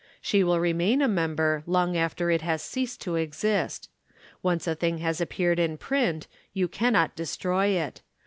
[0.19, 3.87] "She will remain a member long after it has ceased to exist.
[4.41, 8.01] Once a thing has appeared in print, you cannot destroy it.